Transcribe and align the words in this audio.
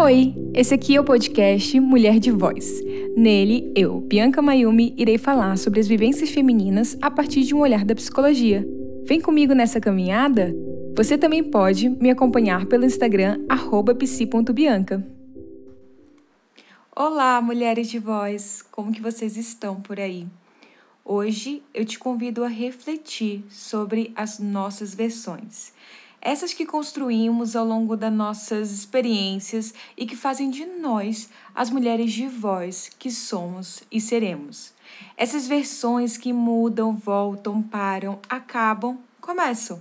Oi, 0.00 0.32
esse 0.54 0.72
aqui 0.72 0.94
é 0.94 1.00
o 1.00 1.04
podcast 1.04 1.80
Mulher 1.80 2.20
de 2.20 2.30
Voz. 2.30 2.80
Nele, 3.16 3.72
eu, 3.74 4.00
Bianca 4.00 4.40
Mayumi, 4.40 4.94
irei 4.96 5.18
falar 5.18 5.58
sobre 5.58 5.80
as 5.80 5.88
vivências 5.88 6.30
femininas 6.30 6.96
a 7.02 7.10
partir 7.10 7.42
de 7.42 7.52
um 7.52 7.58
olhar 7.58 7.84
da 7.84 7.96
psicologia. 7.96 8.64
Vem 9.04 9.20
comigo 9.20 9.54
nessa 9.54 9.80
caminhada? 9.80 10.54
Você 10.96 11.18
também 11.18 11.42
pode 11.42 11.88
me 11.88 12.10
acompanhar 12.10 12.66
pelo 12.66 12.84
Instagram 12.84 13.44
psi.bianca. 13.98 15.04
Olá, 16.94 17.42
mulheres 17.42 17.90
de 17.90 17.98
voz, 17.98 18.62
como 18.70 18.92
que 18.92 19.02
vocês 19.02 19.36
estão 19.36 19.80
por 19.80 19.98
aí? 19.98 20.28
Hoje 21.04 21.60
eu 21.74 21.84
te 21.84 21.98
convido 21.98 22.44
a 22.44 22.48
refletir 22.48 23.44
sobre 23.50 24.12
as 24.14 24.38
nossas 24.38 24.94
versões 24.94 25.72
essas 26.20 26.52
que 26.52 26.66
construímos 26.66 27.54
ao 27.54 27.64
longo 27.64 27.96
das 27.96 28.12
nossas 28.12 28.70
experiências 28.70 29.72
e 29.96 30.04
que 30.06 30.16
fazem 30.16 30.50
de 30.50 30.66
nós 30.66 31.28
as 31.54 31.70
mulheres 31.70 32.12
de 32.12 32.26
voz 32.26 32.90
que 32.98 33.10
somos 33.10 33.82
e 33.90 34.00
seremos. 34.00 34.72
Essas 35.16 35.46
versões 35.46 36.16
que 36.16 36.32
mudam, 36.32 36.96
voltam, 36.96 37.62
param, 37.62 38.18
acabam, 38.28 38.98
começam. 39.20 39.80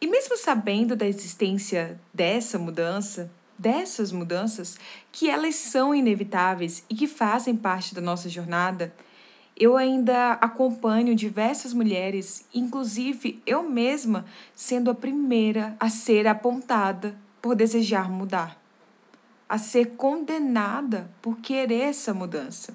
E 0.00 0.06
mesmo 0.06 0.36
sabendo 0.36 0.94
da 0.94 1.06
existência 1.06 2.00
dessa 2.14 2.58
mudança, 2.58 3.30
dessas 3.58 4.12
mudanças, 4.12 4.78
que 5.10 5.28
elas 5.28 5.56
são 5.56 5.94
inevitáveis 5.94 6.84
e 6.88 6.94
que 6.94 7.08
fazem 7.08 7.56
parte 7.56 7.94
da 7.94 8.00
nossa 8.00 8.28
jornada, 8.28 8.94
eu 9.58 9.76
ainda 9.76 10.32
acompanho 10.34 11.16
diversas 11.16 11.74
mulheres, 11.74 12.46
inclusive 12.54 13.42
eu 13.44 13.68
mesma 13.68 14.24
sendo 14.54 14.88
a 14.88 14.94
primeira 14.94 15.76
a 15.80 15.88
ser 15.88 16.28
apontada 16.28 17.18
por 17.42 17.56
desejar 17.56 18.08
mudar, 18.08 18.56
a 19.48 19.58
ser 19.58 19.96
condenada 19.96 21.10
por 21.20 21.38
querer 21.38 21.80
essa 21.80 22.14
mudança. 22.14 22.72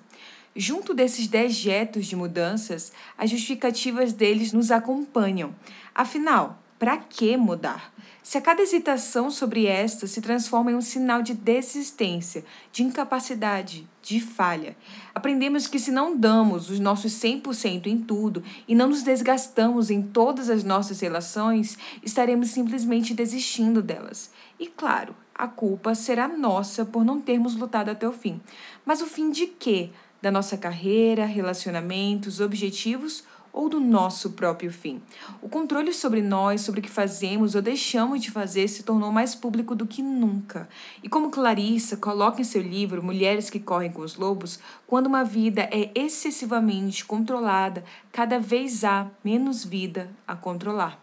Junto 0.56 0.94
desses 0.94 1.26
dejetos 1.26 2.06
de 2.06 2.18
mudanças, 2.18 2.92
as 3.18 3.30
justificativas 3.30 4.12
deles 4.12 4.52
nos 4.52 4.70
acompanham. 4.70 5.56
Afinal, 5.96 6.63
para 6.84 6.98
que 6.98 7.38
mudar? 7.38 7.94
Se 8.22 8.38
a 8.38 8.42
cada 8.42 8.62
hesitação 8.62 9.32
sobre 9.32 9.68
esta 9.68 10.06
se 10.06 10.20
transforma 10.20 10.70
em 10.70 10.76
um 10.76 10.82
sinal 10.82 11.22
de 11.22 11.34
desistência, 11.34 12.44
de 12.74 12.84
incapacidade, 12.84 13.88
de 14.02 14.20
falha, 14.20 14.76
aprendemos 15.16 15.66
que 15.66 15.80
se 15.80 15.94
não 15.94 16.18
damos 16.18 16.70
os 16.70 16.82
nossos 16.82 17.14
100% 17.14 17.86
em 17.86 18.00
tudo 18.00 18.44
e 18.68 18.76
não 18.76 18.90
nos 18.90 19.02
desgastamos 19.02 19.90
em 19.90 20.02
todas 20.02 20.50
as 20.50 20.66
nossas 20.66 21.00
relações, 21.00 21.78
estaremos 22.04 22.50
simplesmente 22.50 23.14
desistindo 23.14 23.82
delas. 23.82 24.30
E 24.60 24.68
claro, 24.68 25.16
a 25.34 25.48
culpa 25.48 25.96
será 25.96 26.28
nossa 26.28 26.84
por 26.84 27.06
não 27.06 27.22
termos 27.22 27.56
lutado 27.56 27.88
até 27.88 28.06
o 28.06 28.12
fim. 28.12 28.42
Mas 28.86 29.02
o 29.02 29.06
fim 29.06 29.32
de 29.32 29.48
quê? 29.48 29.90
Da 30.22 30.30
nossa 30.30 30.58
carreira, 30.58 31.24
relacionamentos, 31.24 32.42
objetivos 32.42 33.24
ou 33.54 33.70
do 33.70 33.80
nosso 33.80 34.32
próprio 34.32 34.72
fim. 34.72 35.00
O 35.40 35.48
controle 35.48 35.94
sobre 35.94 36.24
nós, 36.24 36.62
sobre 36.62 36.80
o 36.80 36.84
que 36.84 36.90
fazemos 36.90 37.54
ou 37.54 37.62
deixamos 37.62 38.20
de 38.20 38.32
fazer, 38.32 38.68
se 38.68 38.82
tornou 38.82 39.12
mais 39.12 39.36
público 39.36 39.76
do 39.76 39.86
que 39.86 40.02
nunca. 40.02 40.68
E 41.04 41.08
como 41.08 41.30
Clarissa 41.30 41.96
coloca 41.96 42.42
em 42.42 42.44
seu 42.44 42.64
livro 42.64 43.04
Mulheres 43.04 43.52
que 43.52 43.60
Correm 43.60 43.92
com 43.92 44.02
os 44.02 44.16
Lobos, 44.16 44.60
quando 44.88 45.06
uma 45.06 45.24
vida 45.24 45.70
é 45.72 45.92
excessivamente 45.94 47.06
controlada, 47.06 47.84
cada 48.12 48.40
vez 48.40 48.84
há 48.84 49.08
menos 49.24 49.64
vida 49.64 50.10
a 50.28 50.36
controlar. 50.36 51.00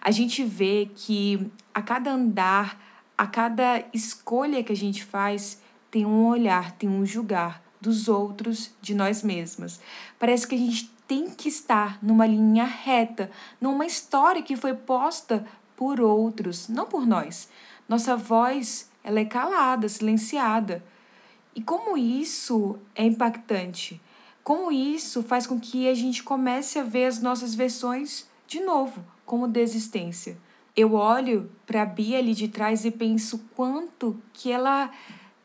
A 0.00 0.10
gente 0.10 0.42
vê 0.42 0.90
que 0.94 1.50
a 1.72 1.80
cada 1.80 2.12
andar, 2.12 2.78
a 3.16 3.26
cada 3.26 3.84
escolha 3.94 4.64
que 4.64 4.72
a 4.72 4.76
gente 4.76 5.04
faz, 5.04 5.62
tem 5.88 6.04
um 6.04 6.26
olhar, 6.26 6.72
tem 6.72 6.88
um 6.88 7.06
julgar 7.06 7.62
dos 7.82 8.06
outros, 8.06 8.70
de 8.80 8.94
nós 8.94 9.24
mesmas. 9.24 9.80
Parece 10.18 10.46
que 10.46 10.54
a 10.54 10.58
gente 10.58 10.88
tem 11.06 11.28
que 11.28 11.48
estar 11.48 11.98
numa 12.00 12.24
linha 12.24 12.64
reta, 12.64 13.28
numa 13.60 13.84
história 13.84 14.40
que 14.40 14.56
foi 14.56 14.72
posta 14.72 15.44
por 15.76 16.00
outros, 16.00 16.68
não 16.68 16.86
por 16.86 17.04
nós. 17.04 17.48
Nossa 17.88 18.16
voz, 18.16 18.88
ela 19.02 19.18
é 19.18 19.24
calada, 19.24 19.88
silenciada. 19.88 20.82
E 21.56 21.60
como 21.60 21.98
isso 21.98 22.78
é 22.94 23.04
impactante? 23.04 24.00
Como 24.44 24.70
isso 24.70 25.22
faz 25.22 25.44
com 25.44 25.58
que 25.58 25.88
a 25.88 25.94
gente 25.94 26.22
comece 26.22 26.78
a 26.78 26.84
ver 26.84 27.06
as 27.06 27.20
nossas 27.20 27.52
versões 27.54 28.26
de 28.46 28.60
novo, 28.60 29.04
como 29.26 29.48
desistência? 29.48 30.38
Eu 30.74 30.94
olho 30.94 31.50
para 31.66 31.82
a 31.82 31.86
Bia 31.86 32.18
ali 32.18 32.32
de 32.32 32.48
trás 32.48 32.84
e 32.84 32.90
penso 32.90 33.44
quanto 33.54 34.18
que 34.32 34.50
ela 34.50 34.90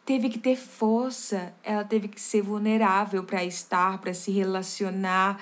teve 0.08 0.30
que 0.30 0.40
ter 0.40 0.56
força, 0.56 1.54
ela 1.62 1.84
teve 1.84 2.08
que 2.08 2.20
ser 2.20 2.42
vulnerável 2.42 3.26
para 3.26 3.44
estar, 3.44 3.98
para 3.98 4.14
se 4.14 4.32
relacionar, 4.32 5.38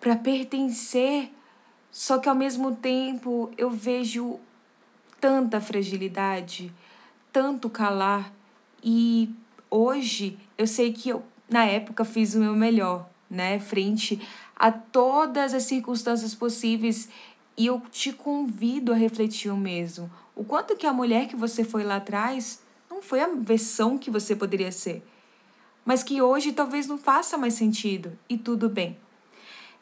para 0.00 0.16
pertencer. 0.16 1.30
Só 1.90 2.16
que 2.16 2.26
ao 2.26 2.34
mesmo 2.34 2.74
tempo 2.74 3.50
eu 3.58 3.68
vejo 3.68 4.40
tanta 5.20 5.60
fragilidade, 5.60 6.72
tanto 7.30 7.68
calar 7.68 8.32
e 8.82 9.30
hoje 9.70 10.38
eu 10.56 10.66
sei 10.66 10.90
que 10.90 11.10
eu 11.10 11.22
na 11.46 11.66
época 11.66 12.02
fiz 12.02 12.34
o 12.34 12.40
meu 12.40 12.56
melhor, 12.56 13.10
né, 13.28 13.60
frente 13.60 14.26
a 14.56 14.72
todas 14.72 15.52
as 15.52 15.64
circunstâncias 15.64 16.34
possíveis 16.34 17.10
e 17.58 17.66
eu 17.66 17.82
te 17.90 18.14
convido 18.14 18.90
a 18.90 18.96
refletir 18.96 19.50
o 19.50 19.56
mesmo. 19.56 20.10
O 20.34 20.44
quanto 20.44 20.76
que 20.76 20.86
a 20.86 20.94
mulher 20.94 21.28
que 21.28 21.36
você 21.36 21.62
foi 21.62 21.84
lá 21.84 21.96
atrás 21.96 22.66
não 22.98 23.02
foi 23.02 23.20
a 23.20 23.28
versão 23.28 23.96
que 23.96 24.10
você 24.10 24.34
poderia 24.34 24.72
ser, 24.72 25.04
mas 25.84 26.02
que 26.02 26.20
hoje 26.20 26.50
talvez 26.50 26.88
não 26.88 26.98
faça 26.98 27.38
mais 27.38 27.54
sentido 27.54 28.18
e 28.28 28.36
tudo 28.36 28.68
bem. 28.68 28.98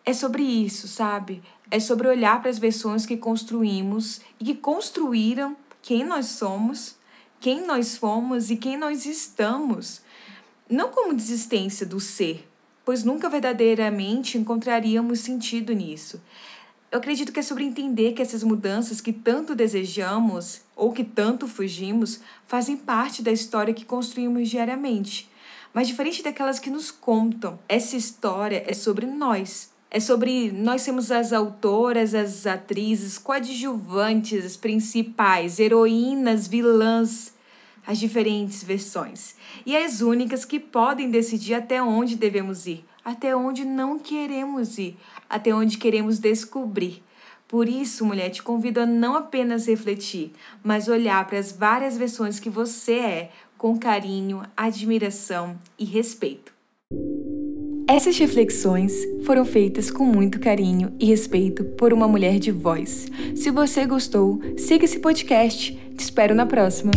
É 0.05 0.13
sobre 0.13 0.43
isso, 0.43 0.87
sabe? 0.87 1.43
É 1.71 1.81
sobre 1.81 2.07
olhar 2.09 2.43
para 2.43 2.51
as 2.51 2.59
versões 2.59 3.07
que 3.07 3.17
construímos 3.17 4.21
e 4.39 4.45
que 4.45 4.55
construíram 4.55 5.57
quem 5.81 6.05
nós 6.05 6.27
somos, 6.27 6.97
quem 7.41 7.67
nós 7.67 7.97
fomos 7.97 8.51
e 8.51 8.57
quem 8.57 8.77
nós 8.77 9.07
estamos. 9.07 10.03
Não 10.69 10.91
como 10.91 11.15
desistência 11.15 11.87
do 11.87 11.99
ser, 11.99 12.47
pois 12.85 13.03
nunca 13.03 13.31
verdadeiramente 13.31 14.37
encontraríamos 14.37 15.21
sentido 15.21 15.73
nisso. 15.73 16.21
Eu 16.91 16.99
acredito 16.99 17.33
que 17.33 17.41
é 17.41 17.43
sobre 17.43 17.65
entender 17.65 18.13
que 18.13 18.23
essas 18.23 18.45
mudanças 18.45 19.01
que 19.01 19.13
tanto 19.13 19.57
desejamos 19.57 20.61
ou 20.77 20.93
que 20.93 21.03
tanto 21.03 21.49
fugimos 21.49 22.21
fazem 22.47 22.77
parte 22.77 23.23
da 23.23 23.33
história 23.33 23.75
que 23.75 23.85
construímos 23.85 24.49
diariamente. 24.49 25.29
Mas 25.75 25.89
diferente 25.89 26.23
daquelas 26.23 26.59
que 26.59 26.71
nos 26.71 26.91
contam, 26.91 27.59
essa 27.69 27.97
história 27.97 28.63
é 28.67 28.73
sobre 28.73 29.05
nós. 29.05 29.71
É 29.91 29.99
sobre 29.99 30.51
nós 30.53 30.83
sermos 30.83 31.11
as 31.11 31.33
autoras, 31.33 32.15
as 32.15 32.47
atrizes, 32.47 33.19
coadjuvantes, 33.19 34.45
as 34.45 34.57
principais, 34.57 35.59
heroínas, 35.59 36.47
vilãs, 36.47 37.35
as 37.87 37.99
diferentes 37.99 38.63
versões. 38.63 39.35
E 39.65 39.77
as 39.77 40.01
únicas 40.01 40.45
que 40.45 40.59
podem 40.59 41.11
decidir 41.11 41.55
até 41.55 41.83
onde 41.83 42.17
devemos 42.17 42.67
ir, 42.67 42.85
até 43.07 43.37
onde 43.37 43.65
não 43.65 44.01
queremos 44.01 44.79
ir, 44.79 44.97
até 45.31 45.55
onde 45.55 45.79
queremos 45.79 46.19
descobrir. 46.19 47.05
Por 47.47 47.69
isso, 47.69 48.05
mulher, 48.05 48.31
te 48.31 48.43
convido 48.43 48.81
a 48.81 48.87
não 48.87 49.15
apenas 49.15 49.69
refletir, 49.69 50.33
mas 50.65 50.89
olhar 50.89 51.25
para 51.25 51.39
as 51.39 51.53
várias 51.53 51.97
versões 51.97 52.41
que 52.41 52.51
você 52.51 52.95
é 52.95 53.31
com 53.57 53.79
carinho, 53.79 54.43
admiração 54.57 55.57
e 55.79 55.85
respeito. 55.85 56.53
Essas 57.89 58.19
reflexões 58.19 58.93
foram 59.25 59.45
feitas 59.45 59.89
com 59.89 60.05
muito 60.05 60.41
carinho 60.41 60.93
e 60.99 61.07
respeito 61.07 61.63
por 61.63 61.93
uma 61.93 62.09
mulher 62.09 62.41
de 62.41 62.51
voz. 62.51 63.07
Se 63.37 63.53
você 63.53 63.87
gostou, 63.87 64.41
siga 64.59 64.85
esse 64.85 64.99
podcast. 64.99 65.73
Te 65.97 66.01
espero 66.01 66.35
na 66.35 66.45
próxima. 66.45 66.91